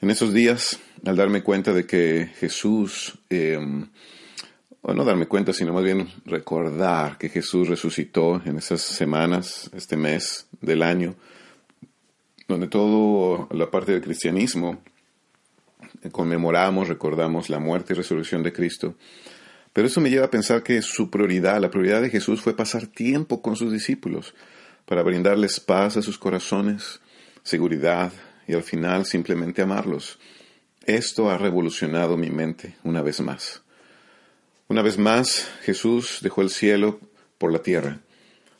En 0.00 0.10
esos 0.10 0.32
días, 0.32 0.78
al 1.04 1.16
darme 1.16 1.42
cuenta 1.42 1.72
de 1.72 1.86
que 1.86 2.30
Jesús, 2.38 3.18
eh, 3.30 3.58
o 4.86 4.92
no 4.92 5.02
darme 5.02 5.26
cuenta, 5.26 5.54
sino 5.54 5.72
más 5.72 5.82
bien 5.82 6.06
recordar 6.26 7.16
que 7.16 7.30
Jesús 7.30 7.68
resucitó 7.68 8.42
en 8.44 8.58
esas 8.58 8.82
semanas, 8.82 9.70
este 9.72 9.96
mes 9.96 10.46
del 10.60 10.82
año, 10.82 11.14
donde 12.46 12.66
toda 12.66 13.48
la 13.52 13.70
parte 13.70 13.92
del 13.92 14.02
cristianismo 14.02 14.82
conmemoramos, 16.12 16.88
recordamos 16.88 17.48
la 17.48 17.58
muerte 17.58 17.94
y 17.94 17.96
resurrección 17.96 18.42
de 18.42 18.52
Cristo. 18.52 18.94
Pero 19.72 19.86
eso 19.86 20.02
me 20.02 20.10
lleva 20.10 20.26
a 20.26 20.30
pensar 20.30 20.62
que 20.62 20.82
su 20.82 21.08
prioridad, 21.08 21.58
la 21.62 21.70
prioridad 21.70 22.02
de 22.02 22.10
Jesús 22.10 22.42
fue 22.42 22.54
pasar 22.54 22.86
tiempo 22.86 23.40
con 23.40 23.56
sus 23.56 23.72
discípulos 23.72 24.34
para 24.84 25.02
brindarles 25.02 25.60
paz 25.60 25.96
a 25.96 26.02
sus 26.02 26.18
corazones, 26.18 27.00
seguridad 27.42 28.12
y 28.46 28.52
al 28.52 28.62
final 28.62 29.06
simplemente 29.06 29.62
amarlos. 29.62 30.18
Esto 30.84 31.30
ha 31.30 31.38
revolucionado 31.38 32.18
mi 32.18 32.28
mente 32.28 32.76
una 32.84 33.00
vez 33.00 33.22
más. 33.22 33.63
Una 34.66 34.80
vez 34.80 34.96
más, 34.98 35.46
Jesús 35.62 36.20
dejó 36.22 36.40
el 36.40 36.48
cielo 36.48 36.98
por 37.36 37.52
la 37.52 37.60
tierra. 37.60 38.00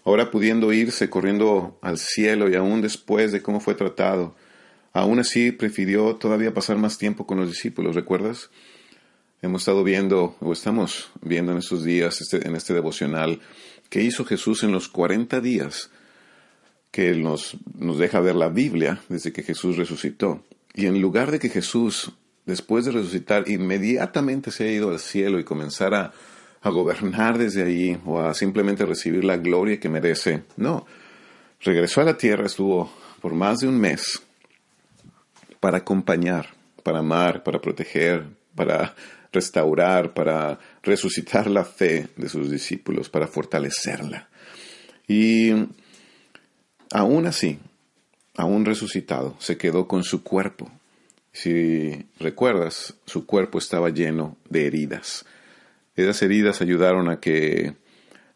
Ahora 0.05 0.31
pudiendo 0.31 0.71
irse 0.73 1.09
corriendo 1.09 1.79
al 1.81 1.97
cielo 1.97 2.51
y 2.51 2.57
aún 2.57 2.83
después 2.83 3.33
de 3.33 3.41
cómo 3.41 3.59
fue 3.59 3.75
tratado, 3.75 4.37
aún 4.93 5.19
así 5.19 5.51
prefirió 5.51 6.17
todavía 6.17 6.53
pasar 6.53 6.77
más 6.77 6.99
tiempo 6.99 7.27
con 7.27 7.39
los 7.39 7.49
discípulos, 7.49 7.95
¿recuerdas? 7.95 8.51
Hemos 9.41 9.63
estado 9.63 9.83
viendo, 9.83 10.37
o 10.41 10.53
estamos 10.53 11.11
viendo 11.23 11.53
en 11.53 11.59
estos 11.59 11.85
días, 11.85 12.21
este, 12.21 12.47
en 12.47 12.55
este 12.55 12.75
devocional, 12.75 13.41
que 13.89 14.03
hizo 14.03 14.27
Jesús 14.27 14.63
en 14.63 14.73
los 14.73 14.89
40 14.89 15.41
días 15.41 15.91
que 16.91 17.15
nos, 17.15 17.57
nos 17.77 17.99
deja 17.99 18.21
ver 18.21 18.37
la 18.37 18.49
Biblia 18.49 19.01
desde 19.09 19.33
que 19.33 19.43
Jesús 19.43 19.79
resucitó. 19.79 20.45
Y 20.75 20.85
en 20.85 21.01
lugar 21.01 21.31
de 21.31 21.39
que 21.39 21.49
Jesús, 21.49 22.13
después 22.47 22.85
de 22.85 22.93
resucitar, 22.93 23.49
inmediatamente 23.49 24.51
se 24.51 24.65
haya 24.65 24.73
ido 24.73 24.91
al 24.91 24.99
cielo 24.99 25.39
y 25.39 25.45
comenzara 25.45 26.13
a 26.63 26.71
gobernar 26.71 27.39
desde 27.39 27.63
ahí 27.63 27.99
o 28.05 28.21
a 28.21 28.35
simplemente 28.35 28.87
recibir 28.87 29.25
la 29.25 29.37
gloria 29.37 29.81
que 29.81 29.89
merece, 29.89 30.45
no. 30.57 30.87
Regresó 31.61 32.01
a 32.01 32.05
la 32.05 32.17
tierra, 32.17 32.47
estuvo 32.47 32.91
por 33.21 33.35
más 33.35 33.61
de 33.61 33.69
un 33.69 33.79
mes 33.79 34.23
para 35.61 35.79
acompañar, 35.79 36.49
para 36.83 36.99
amar, 36.99 37.43
para 37.43 37.61
proteger, 37.61 38.27
para 38.55 38.95
restaurar, 39.33 40.15
para 40.15 40.59
resucitar 40.83 41.49
la 41.49 41.65
fe 41.65 42.09
de 42.17 42.29
sus 42.29 42.51
discípulos, 42.51 43.09
para 43.09 43.27
fortalecerla. 43.27 44.29
Y 45.09 45.53
Aún 46.95 47.27
así, 47.27 47.59
aún 48.37 48.65
resucitado, 48.65 49.35
se 49.41 49.59
quedó 49.59 49.89
con 49.89 50.05
su 50.05 50.23
cuerpo. 50.23 50.71
Si 51.35 52.07
recuerdas, 52.21 52.95
su 53.07 53.27
cuerpo 53.27 53.59
estaba 53.59 53.91
lleno 53.91 54.37
de 54.49 54.69
heridas. 54.69 55.27
Esas 55.97 56.23
heridas 56.23 56.63
ayudaron 56.63 57.09
a 57.09 57.19
que 57.19 57.75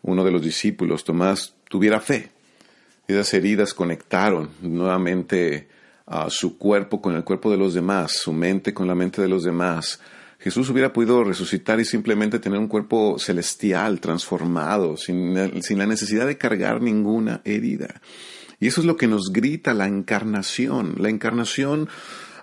uno 0.02 0.24
de 0.24 0.32
los 0.32 0.42
discípulos, 0.42 1.04
Tomás, 1.04 1.54
tuviera 1.68 2.00
fe. 2.00 2.30
Esas 3.06 3.32
heridas 3.34 3.72
conectaron 3.72 4.50
nuevamente 4.62 5.68
a 6.06 6.28
su 6.28 6.58
cuerpo 6.58 7.00
con 7.00 7.14
el 7.14 7.22
cuerpo 7.22 7.52
de 7.52 7.56
los 7.56 7.72
demás, 7.72 8.18
su 8.20 8.32
mente 8.32 8.74
con 8.74 8.88
la 8.88 8.96
mente 8.96 9.22
de 9.22 9.28
los 9.28 9.44
demás. 9.44 10.00
Jesús 10.40 10.68
hubiera 10.68 10.92
podido 10.92 11.22
resucitar 11.22 11.78
y 11.78 11.84
simplemente 11.84 12.40
tener 12.40 12.58
un 12.58 12.66
cuerpo 12.66 13.16
celestial, 13.20 14.00
transformado, 14.00 14.96
sin, 14.96 15.62
sin 15.62 15.78
la 15.78 15.86
necesidad 15.86 16.26
de 16.26 16.36
cargar 16.36 16.82
ninguna 16.82 17.42
herida. 17.44 18.00
Y 18.58 18.66
eso 18.66 18.80
es 18.80 18.88
lo 18.88 18.96
que 18.96 19.06
nos 19.06 19.30
grita 19.32 19.72
la 19.72 19.86
encarnación. 19.86 20.96
La 20.98 21.10
encarnación 21.10 21.88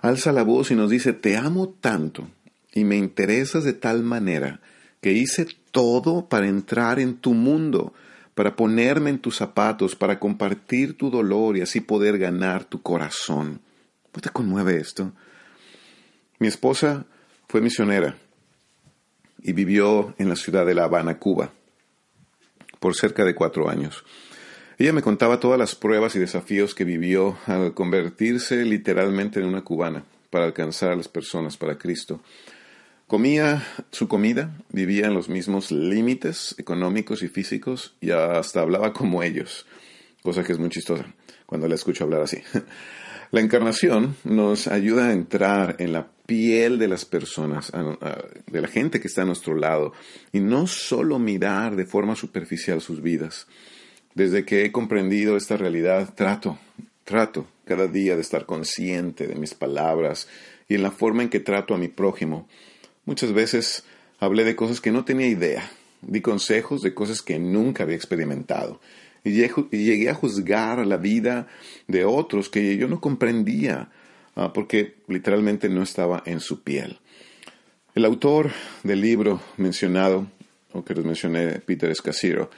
alza 0.02 0.32
la 0.32 0.42
voz 0.42 0.70
y 0.70 0.74
nos 0.74 0.90
dice, 0.90 1.12
te 1.12 1.36
amo 1.36 1.74
tanto 1.80 2.28
y 2.72 2.84
me 2.84 2.96
interesas 2.96 3.64
de 3.64 3.72
tal 3.72 4.02
manera 4.02 4.60
que 5.00 5.12
hice 5.12 5.46
todo 5.70 6.28
para 6.28 6.46
entrar 6.46 6.98
en 6.98 7.16
tu 7.16 7.32
mundo, 7.34 7.94
para 8.34 8.56
ponerme 8.56 9.10
en 9.10 9.18
tus 9.18 9.36
zapatos, 9.36 9.94
para 9.94 10.18
compartir 10.18 10.96
tu 10.96 11.10
dolor 11.10 11.56
y 11.56 11.62
así 11.62 11.80
poder 11.80 12.18
ganar 12.18 12.64
tu 12.64 12.82
corazón. 12.82 13.60
¿No 14.14 14.20
te 14.20 14.30
conmueve 14.30 14.78
esto? 14.78 15.12
Mi 16.38 16.48
esposa 16.48 17.06
fue 17.48 17.60
misionera 17.60 18.16
y 19.42 19.52
vivió 19.52 20.14
en 20.18 20.28
la 20.28 20.36
ciudad 20.36 20.66
de 20.66 20.74
La 20.74 20.84
Habana, 20.84 21.18
Cuba, 21.18 21.52
por 22.80 22.94
cerca 22.94 23.24
de 23.24 23.34
cuatro 23.34 23.70
años. 23.70 24.04
Ella 24.78 24.92
me 24.92 25.00
contaba 25.00 25.40
todas 25.40 25.58
las 25.58 25.74
pruebas 25.74 26.16
y 26.16 26.18
desafíos 26.18 26.74
que 26.74 26.84
vivió 26.84 27.38
al 27.46 27.72
convertirse 27.72 28.62
literalmente 28.66 29.40
en 29.40 29.46
una 29.46 29.64
cubana 29.64 30.04
para 30.28 30.44
alcanzar 30.44 30.92
a 30.92 30.96
las 30.96 31.08
personas 31.08 31.56
para 31.56 31.78
Cristo. 31.78 32.20
Comía 33.06 33.66
su 33.90 34.06
comida, 34.06 34.54
vivía 34.70 35.06
en 35.06 35.14
los 35.14 35.30
mismos 35.30 35.70
límites 35.70 36.54
económicos 36.58 37.22
y 37.22 37.28
físicos 37.28 37.94
y 38.02 38.10
hasta 38.10 38.60
hablaba 38.60 38.92
como 38.92 39.22
ellos, 39.22 39.64
cosa 40.22 40.44
que 40.44 40.52
es 40.52 40.58
muy 40.58 40.68
chistosa 40.68 41.06
cuando 41.46 41.68
la 41.68 41.76
escucho 41.76 42.04
hablar 42.04 42.22
así. 42.22 42.42
La 43.32 43.40
encarnación 43.40 44.14
nos 44.22 44.68
ayuda 44.68 45.08
a 45.08 45.12
entrar 45.12 45.76
en 45.80 45.92
la 45.92 46.06
piel 46.26 46.78
de 46.78 46.86
las 46.86 47.04
personas, 47.04 47.72
de 48.46 48.60
la 48.60 48.68
gente 48.68 49.00
que 49.00 49.08
está 49.08 49.22
a 49.22 49.24
nuestro 49.24 49.56
lado, 49.56 49.92
y 50.32 50.38
no 50.38 50.68
solo 50.68 51.18
mirar 51.18 51.74
de 51.74 51.86
forma 51.86 52.14
superficial 52.14 52.80
sus 52.80 53.02
vidas. 53.02 53.48
Desde 54.16 54.46
que 54.46 54.64
he 54.64 54.72
comprendido 54.72 55.36
esta 55.36 55.58
realidad, 55.58 56.14
trato, 56.14 56.58
trato 57.04 57.46
cada 57.66 57.86
día 57.86 58.14
de 58.14 58.22
estar 58.22 58.46
consciente 58.46 59.26
de 59.26 59.34
mis 59.34 59.52
palabras 59.52 60.26
y 60.70 60.74
en 60.74 60.82
la 60.82 60.90
forma 60.90 61.22
en 61.22 61.28
que 61.28 61.38
trato 61.38 61.74
a 61.74 61.78
mi 61.78 61.88
prójimo. 61.88 62.48
Muchas 63.04 63.34
veces 63.34 63.84
hablé 64.18 64.44
de 64.44 64.56
cosas 64.56 64.80
que 64.80 64.90
no 64.90 65.04
tenía 65.04 65.26
idea, 65.26 65.70
di 66.00 66.22
consejos 66.22 66.80
de 66.80 66.94
cosas 66.94 67.20
que 67.20 67.38
nunca 67.38 67.82
había 67.82 67.94
experimentado 67.94 68.80
y 69.22 69.32
llegué 69.32 70.08
a 70.08 70.14
juzgar 70.14 70.86
la 70.86 70.96
vida 70.96 71.46
de 71.86 72.06
otros 72.06 72.48
que 72.48 72.74
yo 72.78 72.88
no 72.88 73.02
comprendía 73.02 73.90
ah, 74.34 74.54
porque 74.54 74.94
literalmente 75.08 75.68
no 75.68 75.82
estaba 75.82 76.22
en 76.24 76.40
su 76.40 76.62
piel. 76.62 77.00
El 77.94 78.06
autor 78.06 78.50
del 78.82 79.02
libro 79.02 79.42
mencionado, 79.58 80.26
o 80.72 80.82
que 80.82 80.94
les 80.94 81.04
mencioné, 81.04 81.60
Peter 81.60 81.90
Escasiro, 81.90 82.48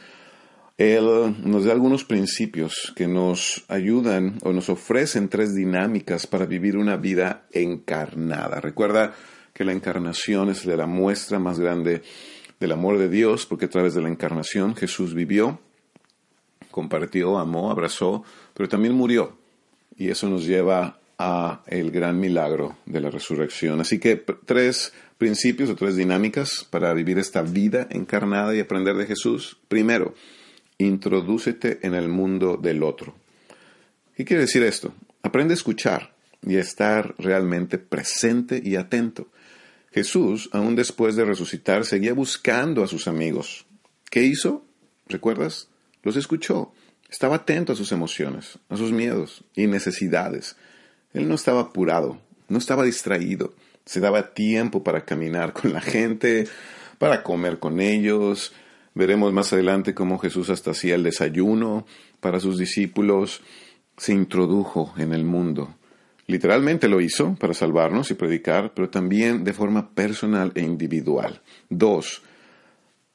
él 0.79 1.35
nos 1.43 1.65
da 1.65 1.73
algunos 1.73 2.05
principios 2.05 2.93
que 2.95 3.09
nos 3.09 3.65
ayudan 3.67 4.39
o 4.45 4.53
nos 4.53 4.69
ofrecen 4.69 5.29
tres 5.29 5.53
dinámicas 5.53 6.29
para 6.29 6.47
vivir 6.47 6.77
una 6.77 6.97
vida 6.97 7.47
encarnada. 7.51 8.61
Recuerda 8.61 9.13
que 9.53 9.65
la 9.65 9.73
encarnación 9.73 10.51
es 10.51 10.65
la 10.67 10.87
muestra 10.87 11.41
más 11.41 11.59
grande 11.59 12.03
del 12.61 12.71
amor 12.71 12.97
de 12.99 13.09
Dios, 13.09 13.45
porque 13.45 13.65
a 13.65 13.71
través 13.71 13.95
de 13.95 14.03
la 14.03 14.09
encarnación 14.09 14.77
Jesús 14.77 15.15
vivió, 15.15 15.61
compartió, 16.71 17.39
amó, 17.39 17.73
abrazó, 17.73 18.23
pero 18.55 18.69
también 18.69 18.95
murió. 18.95 19.37
Y 19.97 20.11
eso 20.11 20.29
nos 20.29 20.47
lleva 20.47 21.01
a 21.19 21.63
el 21.67 21.91
gran 21.91 22.21
milagro 22.21 22.77
de 22.87 23.01
la 23.01 23.11
resurrección. 23.11 23.81
Así 23.81 23.99
que 23.99 24.15
tres 24.45 24.93
principios 25.19 25.71
o 25.71 25.75
tres 25.75 25.97
dinámicas 25.97 26.65
para 26.71 26.95
vivir 26.95 27.19
esta 27.19 27.43
vida 27.43 27.89
encarnada 27.91 28.55
y 28.55 28.61
aprender 28.61 28.95
de 28.95 29.07
Jesús. 29.07 29.59
Primero, 29.67 30.15
introdúcete 30.79 31.81
en 31.83 31.95
el 31.95 32.09
mundo 32.09 32.57
del 32.57 32.83
otro. 32.83 33.15
¿Qué 34.17 34.25
quiere 34.25 34.43
decir 34.43 34.63
esto? 34.63 34.95
Aprende 35.23 35.53
a 35.53 35.57
escuchar 35.57 36.15
y 36.43 36.57
a 36.57 36.61
estar 36.61 37.15
realmente 37.19 37.79
presente 37.79 38.61
y 38.65 38.77
atento. 38.77 39.29
Jesús, 39.91 40.49
aún 40.53 40.77
después 40.77 41.17
de 41.17 41.25
resucitar, 41.25 41.85
seguía 41.85 42.15
buscando 42.15 42.85
a 42.85 42.89
sus 42.89 43.09
amigos. 43.09 43.67
¿Qué 44.11 44.23
hizo? 44.23 44.65
¿Recuerdas? 45.07 45.69
Los 46.03 46.17
escuchó. 46.17 46.73
Estaba 47.11 47.37
atento 47.37 47.73
a 47.73 47.77
sus 47.77 47.91
emociones, 47.91 48.59
a 48.69 48.77
sus 48.77 48.93
miedos 48.93 49.45
y 49.55 49.67
necesidades. 49.67 50.57
Él 51.15 51.27
no 51.27 51.35
estaba 51.35 51.63
apurado, 51.63 52.21
no 52.49 52.59
estaba 52.59 52.85
distraído. 52.85 53.55
Se 53.87 54.01
daba 54.01 54.35
tiempo 54.35 54.85
para 54.85 55.05
caminar 55.05 55.55
con 55.55 55.73
la 55.73 55.81
gente, 55.81 56.47
para 56.99 57.23
comer 57.23 57.59
con 57.59 57.81
ellos, 57.81 58.53
Veremos 58.99 59.33
más 59.33 59.53
adelante 59.53 59.95
cómo 59.95 60.19
Jesús 60.19 60.51
hasta 60.51 60.73
hacía 60.73 60.97
el 60.97 61.05
desayuno 61.05 61.87
para 62.19 62.41
sus 62.41 62.59
discípulos, 62.59 63.43
se 63.97 64.13
introdujo 64.13 64.93
en 64.99 65.13
el 65.15 65.23
mundo. 65.23 65.77
Literalmente 66.27 66.89
lo 66.89 67.01
hizo 67.01 67.37
para 67.37 67.55
salvarnos 67.55 68.11
y 68.11 68.15
predicar, 68.15 68.75
pero 68.75 68.91
también 68.91 69.45
de 69.45 69.53
forma 69.53 69.91
personal 69.91 70.51
e 70.57 70.63
individual. 70.63 71.43
Dos, 71.71 72.23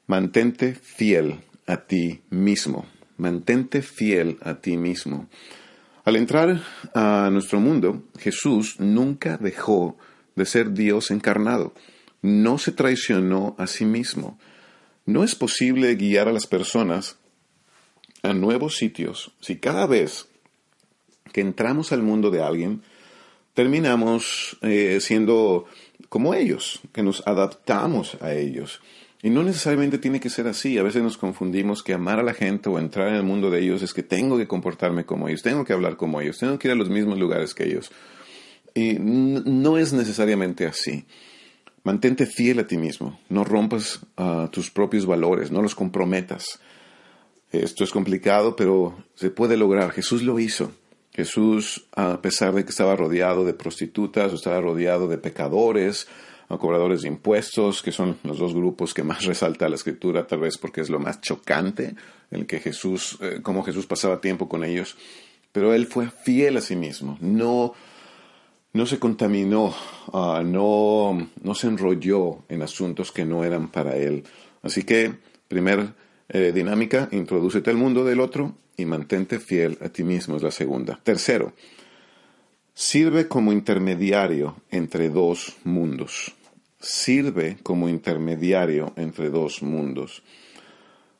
mantente 0.06 0.72
fiel 0.74 1.42
a 1.66 1.76
ti 1.76 2.22
mismo. 2.30 2.86
Mantente 3.18 3.82
fiel 3.82 4.38
a 4.40 4.54
ti 4.54 4.78
mismo. 4.78 5.28
Al 6.06 6.16
entrar 6.16 6.62
a 6.94 7.28
nuestro 7.30 7.60
mundo, 7.60 8.04
Jesús 8.18 8.80
nunca 8.80 9.36
dejó 9.36 9.98
de 10.34 10.46
ser 10.46 10.72
Dios 10.72 11.10
encarnado. 11.10 11.74
no 12.22 12.56
se 12.56 12.72
traicionó 12.72 13.54
a 13.58 13.66
sí 13.66 13.84
mismo. 13.84 14.38
No 15.06 15.24
es 15.24 15.34
posible 15.34 15.94
guiar 15.96 16.28
a 16.28 16.32
las 16.32 16.46
personas 16.46 17.16
a 18.22 18.32
nuevos 18.32 18.76
sitios 18.76 19.32
si 19.40 19.56
cada 19.56 19.86
vez 19.86 20.26
que 21.32 21.40
entramos 21.40 21.92
al 21.92 22.02
mundo 22.02 22.30
de 22.30 22.42
alguien, 22.42 22.82
terminamos 23.54 24.56
eh, 24.62 24.98
siendo 25.00 25.66
como 26.08 26.32
ellos, 26.32 26.80
que 26.92 27.02
nos 27.02 27.26
adaptamos 27.26 28.16
a 28.20 28.32
ellos. 28.32 28.80
Y 29.20 29.30
no 29.30 29.42
necesariamente 29.42 29.98
tiene 29.98 30.20
que 30.20 30.30
ser 30.30 30.46
así. 30.46 30.78
A 30.78 30.82
veces 30.82 31.02
nos 31.02 31.16
confundimos 31.16 31.82
que 31.82 31.92
amar 31.92 32.20
a 32.20 32.22
la 32.22 32.34
gente 32.34 32.68
o 32.68 32.78
entrar 32.78 33.08
en 33.08 33.14
el 33.16 33.22
mundo 33.24 33.50
de 33.50 33.60
ellos 33.60 33.82
es 33.82 33.94
que 33.94 34.02
tengo 34.02 34.38
que 34.38 34.46
comportarme 34.46 35.04
como 35.04 35.28
ellos, 35.28 35.42
tengo 35.42 35.64
que 35.64 35.72
hablar 35.72 35.96
como 35.96 36.20
ellos, 36.20 36.38
tengo 36.38 36.58
que 36.58 36.68
ir 36.68 36.72
a 36.72 36.76
los 36.76 36.88
mismos 36.88 37.18
lugares 37.18 37.54
que 37.54 37.64
ellos. 37.64 37.90
Y 38.74 38.98
no 39.00 39.78
es 39.78 39.92
necesariamente 39.92 40.66
así. 40.66 41.04
Mantente 41.84 42.24
fiel 42.24 42.58
a 42.60 42.66
ti 42.66 42.78
mismo, 42.78 43.20
no 43.28 43.44
rompas 43.44 44.00
ah, 44.16 44.48
tus 44.50 44.70
propios 44.70 45.04
valores, 45.04 45.50
no 45.50 45.60
los 45.60 45.74
comprometas. 45.74 46.58
Esto 47.52 47.84
es 47.84 47.90
complicado, 47.90 48.56
pero 48.56 48.96
se 49.14 49.30
puede 49.30 49.56
lograr. 49.58 49.92
Jesús 49.92 50.22
lo 50.22 50.38
hizo. 50.38 50.72
Jesús, 51.12 51.86
a 51.94 52.20
pesar 52.22 52.54
de 52.54 52.64
que 52.64 52.70
estaba 52.70 52.96
rodeado 52.96 53.44
de 53.44 53.52
prostitutas, 53.52 54.32
estaba 54.32 54.60
rodeado 54.60 55.06
de 55.08 55.18
pecadores, 55.18 56.08
a 56.48 56.58
cobradores 56.58 57.02
de 57.02 57.08
impuestos, 57.08 57.82
que 57.82 57.92
son 57.92 58.18
los 58.24 58.38
dos 58.38 58.54
grupos 58.54 58.94
que 58.94 59.02
más 59.02 59.24
resalta 59.26 59.68
la 59.68 59.76
escritura, 59.76 60.26
tal 60.26 60.40
vez 60.40 60.56
porque 60.56 60.80
es 60.80 60.88
lo 60.88 60.98
más 60.98 61.20
chocante, 61.20 61.94
en 62.30 62.46
que 62.46 62.60
Jesús, 62.60 63.18
eh, 63.20 63.40
cómo 63.42 63.62
Jesús 63.62 63.86
pasaba 63.86 64.22
tiempo 64.22 64.48
con 64.48 64.64
ellos. 64.64 64.96
Pero 65.52 65.74
él 65.74 65.86
fue 65.86 66.08
fiel 66.08 66.56
a 66.56 66.60
sí 66.60 66.74
mismo, 66.76 67.18
no, 67.20 67.74
no 68.74 68.86
se 68.86 68.98
contaminó, 68.98 69.72
ah, 70.12 70.42
no, 70.44 71.30
no 71.42 71.54
se 71.54 71.68
enrolló 71.68 72.44
en 72.48 72.62
asuntos 72.62 73.12
que 73.12 73.24
no 73.24 73.44
eran 73.44 73.68
para 73.68 73.96
él. 73.96 74.24
Así 74.62 74.82
que, 74.82 75.14
primer 75.46 75.94
eh, 76.28 76.52
dinámica, 76.52 77.08
introdúcete 77.12 77.70
al 77.70 77.76
mundo 77.76 78.04
del 78.04 78.18
otro 78.18 78.56
y 78.76 78.84
mantente 78.84 79.38
fiel 79.38 79.78
a 79.80 79.90
ti 79.90 80.02
mismo 80.02 80.36
es 80.36 80.42
la 80.42 80.50
segunda. 80.50 80.98
Tercero, 81.04 81.52
sirve 82.74 83.28
como 83.28 83.52
intermediario 83.52 84.56
entre 84.70 85.08
dos 85.08 85.56
mundos. 85.62 86.34
Sirve 86.80 87.58
como 87.62 87.88
intermediario 87.88 88.92
entre 88.96 89.30
dos 89.30 89.62
mundos. 89.62 90.24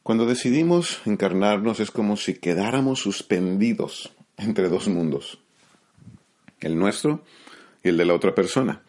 Cuando 0.03 0.27
decidimos 0.27 1.01
encarnarnos 1.07 1.79
es 1.79 1.93
como 1.93 2.17
si 2.17 2.35
quedáramos 2.35 2.99
suspendidos 2.99 4.13
entre 4.37 4.69
dos 4.69 4.89
mundos, 4.89 5.39
el 6.61 6.77
nuestro 6.77 7.23
y 7.85 7.91
el 7.91 7.97
de 7.97 8.05
la 8.07 8.15
otra 8.15 8.35
persona. 8.35 8.83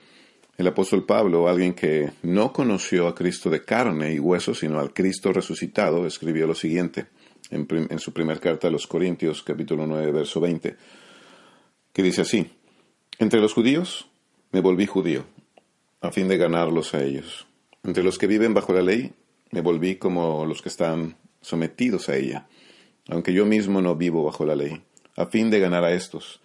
El 0.58 0.68
apóstol 0.68 1.06
Pablo, 1.06 1.50
alguien 1.50 1.74
que 1.74 2.14
no 2.24 2.54
conoció 2.54 3.08
a 3.08 3.14
Cristo 3.14 3.50
de 3.50 3.64
carne 3.64 4.14
y 4.14 4.20
hueso, 4.20 4.56
sino 4.56 4.80
al 4.80 4.94
Cristo 4.94 5.34
resucitado, 5.34 6.08
escribió 6.08 6.48
lo 6.48 6.56
siguiente 6.56 7.08
en, 7.52 8.00
su 8.00 8.14
primera 8.14 8.40
carta 8.40 8.70
a 8.70 8.72
los 8.72 8.88
Corintios, 8.88 9.44
capítulo 9.44 9.86
9, 9.86 10.12
verso 10.14 10.40
20, 10.40 10.78
que 11.92 12.04
dice 12.04 12.22
así, 12.22 12.50
entre 13.20 13.42
los 13.42 13.54
judíos 13.54 14.08
me 14.52 14.62
volví 14.62 14.86
judío, 14.86 15.26
a 16.00 16.12
fin 16.12 16.30
de 16.30 16.38
ganarlos 16.38 16.94
a 16.94 17.04
ellos. 17.04 17.48
Entre 17.84 18.04
los 18.04 18.18
que 18.18 18.28
viven 18.28 18.54
bajo 18.54 18.74
la 18.74 18.82
ley, 18.82 19.12
me 19.52 19.60
volví 19.60 19.98
como 19.98 20.46
los 20.46 20.62
que 20.62 20.70
están 20.70 21.18
sometidos 21.42 22.08
a 22.08 22.16
ella, 22.16 22.48
aunque 23.10 23.34
yo 23.34 23.46
mismo 23.46 23.82
no 23.82 23.96
vivo 23.96 24.24
bajo 24.24 24.46
la 24.46 24.56
ley, 24.56 24.82
a 25.18 25.26
fin 25.26 25.50
de 25.50 25.60
ganar 25.60 25.84
a 25.84 25.92
estos. 25.92 26.40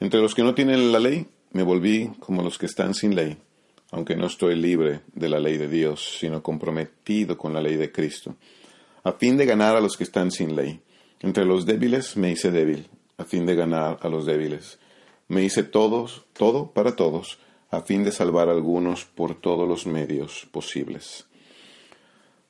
Entre 0.00 0.20
los 0.20 0.34
que 0.34 0.42
no 0.42 0.54
tienen 0.54 0.90
la 0.90 0.98
ley, 0.98 1.28
me 1.52 1.62
volví 1.62 2.10
como 2.18 2.42
los 2.42 2.58
que 2.58 2.66
están 2.66 2.94
sin 2.94 3.14
ley, 3.14 3.36
aunque 3.90 4.16
no 4.16 4.26
estoy 4.26 4.56
libre 4.56 5.00
de 5.14 5.28
la 5.28 5.38
ley 5.38 5.56
de 5.56 5.68
Dios, 5.68 6.16
sino 6.18 6.42
comprometido 6.42 7.36
con 7.36 7.52
la 7.52 7.60
ley 7.60 7.76
de 7.76 7.92
Cristo 7.92 8.36
a 9.04 9.12
fin 9.12 9.36
de 9.36 9.46
ganar 9.46 9.76
a 9.76 9.80
los 9.80 9.96
que 9.96 10.04
están 10.04 10.30
sin 10.30 10.54
ley. 10.54 10.80
Entre 11.20 11.44
los 11.44 11.66
débiles 11.66 12.16
me 12.16 12.30
hice 12.30 12.50
débil, 12.50 12.88
a 13.18 13.24
fin 13.24 13.46
de 13.46 13.54
ganar 13.54 13.98
a 14.00 14.08
los 14.08 14.26
débiles. 14.26 14.78
Me 15.28 15.42
hice 15.42 15.62
todos, 15.62 16.24
todo 16.32 16.72
para 16.72 16.94
todos, 16.96 17.38
a 17.70 17.80
fin 17.82 18.04
de 18.04 18.12
salvar 18.12 18.48
a 18.48 18.52
algunos 18.52 19.04
por 19.04 19.34
todos 19.34 19.68
los 19.68 19.86
medios 19.86 20.46
posibles. 20.50 21.26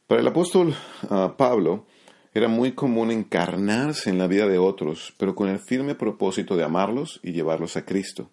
Para 0.06 0.20
el 0.20 0.26
apóstol 0.26 0.74
ah, 1.08 1.34
Pablo 1.36 1.86
era 2.34 2.48
muy 2.48 2.72
común 2.72 3.10
encarnarse 3.10 4.10
en 4.10 4.18
la 4.18 4.26
vida 4.26 4.46
de 4.46 4.58
otros, 4.58 5.14
pero 5.18 5.34
con 5.34 5.48
el 5.48 5.60
firme 5.60 5.94
propósito 5.94 6.56
de 6.56 6.64
amarlos 6.64 7.20
y 7.22 7.32
llevarlos 7.32 7.76
a 7.76 7.84
Cristo. 7.84 8.30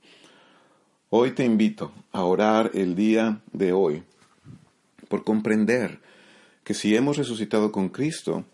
Hoy 1.12 1.32
te 1.32 1.44
invito 1.44 1.92
a 2.12 2.24
orar 2.24 2.70
el 2.76 2.94
día 2.94 3.42
de 3.52 3.72
hoy 3.72 4.04
por 5.08 5.24
comprender 5.24 6.00
que 6.64 6.76
si 6.76 6.96
hemos 6.96 7.18
resucitado 7.18 7.72
con 7.72 7.90
Cristo, 7.90 8.46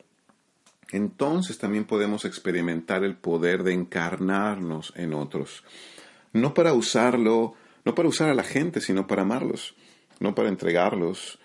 entonces 0.91 1.57
también 1.57 1.83
podemos 1.83 2.23
experimentar 2.23 3.03
el 3.03 3.17
poder 3.17 3.63
de 3.63 3.73
encarnarnos 3.73 4.93
en 4.95 5.13
otros. 5.13 5.65
No 6.31 6.53
para 6.53 6.71
usarlo, 6.71 7.55
no 7.83 7.93
para 7.93 8.07
usar 8.07 8.29
a 8.29 8.33
la 8.33 8.43
gente, 8.43 8.79
sino 8.79 9.05
para 9.05 9.23
amarlos, 9.23 9.75
no 10.21 10.33
para 10.33 10.47
entregarlos 10.47 11.37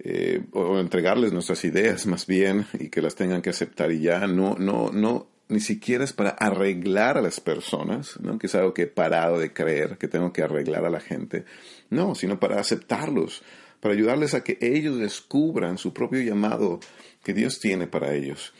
eh, 0.00 0.44
o 0.50 0.78
entregarles 0.80 1.32
nuestras 1.32 1.64
ideas 1.64 2.06
más 2.08 2.26
bien 2.26 2.66
y 2.80 2.88
que 2.88 3.00
las 3.00 3.14
tengan 3.14 3.40
que 3.40 3.50
aceptar 3.50 3.92
y 3.92 4.00
ya. 4.00 4.26
No, 4.26 4.56
no, 4.58 4.90
no, 4.90 5.28
ni 5.48 5.60
siquiera 5.60 6.04
es 6.04 6.12
para 6.12 6.30
arreglar 6.30 7.18
a 7.18 7.22
las 7.22 7.40
personas, 7.40 8.18
¿no? 8.20 8.38
que 8.38 8.46
es 8.46 8.54
algo 8.54 8.72
que 8.72 8.82
he 8.82 8.86
parado 8.86 9.38
de 9.38 9.52
creer, 9.52 9.98
que 9.98 10.08
tengo 10.08 10.32
que 10.32 10.42
arreglar 10.42 10.84
a 10.84 10.90
la 10.90 11.00
gente. 11.00 11.44
No, 11.90 12.14
sino 12.14 12.40
para 12.40 12.60
aceptarlos, 12.60 13.42
para 13.80 13.94
ayudarles 13.94 14.34
a 14.34 14.42
que 14.42 14.58
ellos 14.60 14.98
descubran 14.98 15.78
su 15.78 15.92
propio 15.92 16.20
llamado 16.22 16.80
que 17.22 17.34
Dios 17.34 17.60
tiene 17.60 17.86
para 17.86 18.14
ellos. 18.14 18.54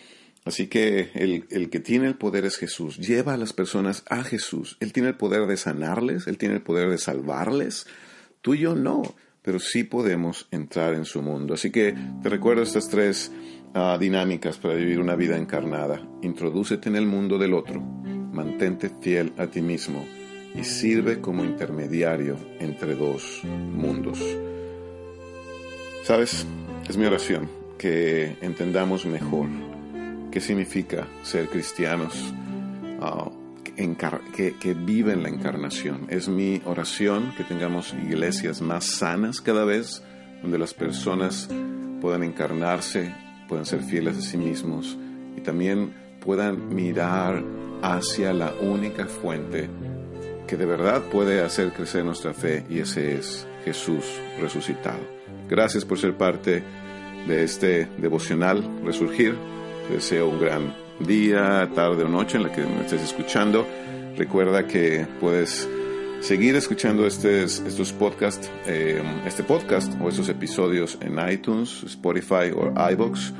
Así 0.44 0.66
que 0.66 1.10
el, 1.14 1.46
el, 1.50 1.70
que 1.70 1.80
tiene 1.80 2.06
el 2.06 2.16
poder 2.16 2.44
es 2.44 2.58
Jesús. 2.58 2.98
Lleva 2.98 3.32
a 3.32 3.38
las 3.38 3.54
personas 3.54 4.04
a 4.10 4.22
Jesús. 4.22 4.76
Él 4.80 4.92
tiene 4.92 5.08
el 5.08 5.16
poder 5.16 5.46
de 5.46 5.56
sanarles, 5.56 6.26
Él 6.26 6.36
tiene 6.36 6.56
el 6.56 6.62
poder 6.62 6.90
de 6.90 6.98
salvarles. 6.98 7.86
Tú 8.42 8.52
y 8.52 8.58
yo 8.58 8.74
no, 8.74 9.02
pero 9.40 9.58
sí 9.58 9.84
podemos 9.84 10.46
entrar 10.50 10.92
en 10.92 11.06
su 11.06 11.22
mundo. 11.22 11.54
Así 11.54 11.70
que 11.70 11.94
te 12.22 12.28
recuerdo 12.28 12.62
estas 12.62 12.90
tres 12.90 13.32
ah, 13.74 13.98
dinámicas 13.98 14.56
para 14.58 14.74
vivir 14.74 15.00
una 15.00 15.16
vida 15.16 15.36
encarnada. 15.36 16.00
Introdúcete 16.22 16.88
en 16.88 16.96
el 16.96 17.06
mundo 17.06 17.38
del 17.38 17.54
otro. 17.54 17.80
Mantente 17.80 18.88
fiel 18.88 19.32
a 19.36 19.46
ti 19.46 19.60
mismo 19.60 20.04
y 20.54 20.64
sirve 20.64 21.20
como 21.20 21.44
intermediario 21.44 22.36
entre 22.60 22.94
dos 22.94 23.42
mundos. 23.44 24.18
Sabes, 26.04 26.46
es 26.88 26.96
mi 26.96 27.06
oración 27.06 27.48
que 27.78 28.36
entendamos 28.40 29.06
mejor 29.06 29.48
qué 30.30 30.40
significa 30.40 31.06
ser 31.22 31.48
cristianos 31.48 32.34
ah, 33.00 33.30
que, 33.74 34.54
que 34.60 34.74
viven 34.74 35.22
la 35.22 35.28
encarnación. 35.28 36.06
Es 36.08 36.28
mi 36.28 36.62
oración 36.64 37.32
que 37.36 37.44
tengamos 37.44 37.94
iglesias 37.94 38.60
más 38.60 38.84
sanas 38.84 39.40
cada 39.40 39.64
vez, 39.64 40.02
donde 40.42 40.58
las 40.58 40.74
personas 40.74 41.48
puedan 42.00 42.22
encarnarse, 42.22 43.12
puedan 43.54 43.66
ser 43.66 43.82
fieles 43.82 44.18
a 44.18 44.20
sí 44.20 44.36
mismos 44.36 44.98
y 45.36 45.40
también 45.40 45.94
puedan 46.18 46.74
mirar 46.74 47.40
hacia 47.82 48.32
la 48.32 48.52
única 48.60 49.06
fuente 49.06 49.70
que 50.48 50.56
de 50.56 50.66
verdad 50.66 51.02
puede 51.02 51.40
hacer 51.40 51.72
crecer 51.72 52.04
nuestra 52.04 52.34
fe 52.34 52.64
y 52.68 52.80
ese 52.80 53.14
es 53.14 53.46
Jesús 53.64 54.04
resucitado. 54.40 54.98
Gracias 55.48 55.84
por 55.84 56.00
ser 56.00 56.16
parte 56.16 56.64
de 57.28 57.44
este 57.44 57.86
devocional 57.98 58.68
Resurgir. 58.84 59.36
Te 59.86 59.94
deseo 59.94 60.30
un 60.30 60.40
gran 60.40 60.74
día, 60.98 61.70
tarde 61.76 62.02
o 62.02 62.08
noche 62.08 62.38
en 62.38 62.42
la 62.42 62.50
que 62.50 62.62
me 62.62 62.80
estés 62.80 63.02
escuchando. 63.02 63.64
Recuerda 64.16 64.66
que 64.66 65.06
puedes 65.20 65.68
seguir 66.24 66.56
escuchando 66.56 67.06
estos, 67.06 67.92
podcasts, 67.92 68.50
eh, 68.66 69.02
este 69.26 69.42
podcast 69.42 69.92
o 70.00 70.08
estos 70.08 70.30
episodios 70.30 70.96
en 71.02 71.18
iTunes, 71.30 71.82
Spotify 71.84 72.50
o 72.56 72.72
iBox 72.92 73.34